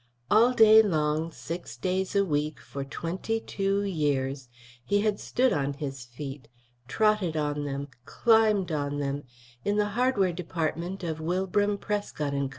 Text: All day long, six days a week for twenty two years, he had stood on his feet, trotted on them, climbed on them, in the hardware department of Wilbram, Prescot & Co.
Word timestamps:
All 0.31 0.51
day 0.53 0.81
long, 0.81 1.31
six 1.31 1.77
days 1.77 2.15
a 2.15 2.25
week 2.25 2.59
for 2.59 2.83
twenty 2.83 3.39
two 3.39 3.83
years, 3.83 4.49
he 4.83 5.01
had 5.01 5.19
stood 5.19 5.53
on 5.53 5.73
his 5.73 6.05
feet, 6.05 6.47
trotted 6.87 7.37
on 7.37 7.65
them, 7.65 7.87
climbed 8.05 8.71
on 8.71 8.97
them, 8.97 9.25
in 9.63 9.77
the 9.77 9.89
hardware 9.93 10.33
department 10.33 11.03
of 11.03 11.19
Wilbram, 11.19 11.77
Prescot 11.77 12.33
& 12.33 12.33
Co. 12.33 12.49